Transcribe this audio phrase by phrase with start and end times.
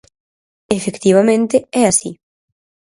[0.77, 2.11] Efectivamente é así.